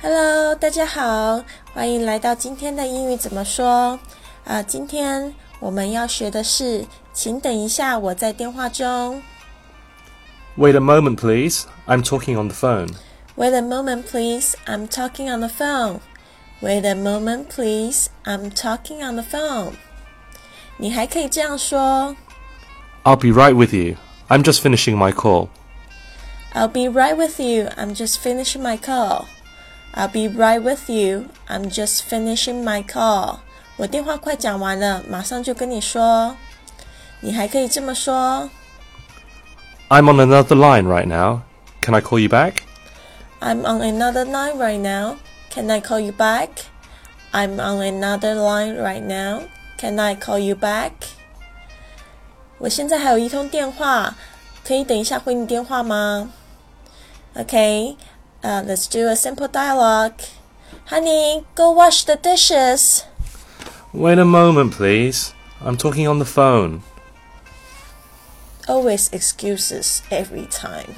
[0.00, 3.98] Hello，大家好，欢迎来到今天的英语怎么说
[4.44, 9.22] 啊、今天我们要学的是，请等一下，我在电话中。
[10.56, 11.66] Wait a moment, please.
[11.86, 12.88] I'm talking on the phone.
[13.36, 14.54] Wait a moment, please.
[14.66, 16.00] I'm talking on the phone.
[16.60, 18.08] Wait a moment, please.
[18.24, 19.72] I'm talking on the phone.
[20.76, 22.16] 你还可以这样说
[23.04, 23.96] I'll be right with you.
[24.28, 25.48] I'm just finishing my call.
[26.56, 27.68] I'll be right with you.
[27.76, 29.26] I'm just finishing my call.
[29.94, 31.28] I'll be right with you.
[31.48, 33.40] I'm just finishing my call.
[33.76, 36.36] 我电话快讲完了，马上就跟你说。
[37.20, 38.50] 你还可以这么说
[39.88, 41.42] I'm on another line right now.
[41.80, 42.62] Can I call you back?
[43.40, 45.16] I'm on another line right now.
[45.50, 46.48] Can I call you back?
[47.32, 49.42] I'm on another line right now.
[49.78, 50.92] Can I call you back?
[52.58, 54.14] 我现在还有一通电话，
[54.66, 56.30] 可以等一下回你电话吗
[57.37, 57.95] ？Okay,
[58.43, 60.19] uh, let's do a simple dialogue.
[60.85, 63.05] Honey, go wash the dishes.
[63.93, 65.33] Wait a moment, please.
[65.61, 66.83] I'm talking on the phone.
[68.67, 70.95] Always excuses every time.